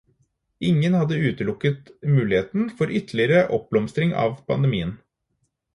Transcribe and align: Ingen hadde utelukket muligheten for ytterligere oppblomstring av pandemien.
Ingen 0.59 0.93
hadde 0.97 1.17
utelukket 1.25 1.91
muligheten 2.15 2.67
for 2.81 2.91
ytterligere 3.01 3.47
oppblomstring 3.61 4.13
av 4.25 4.37
pandemien. 4.51 4.97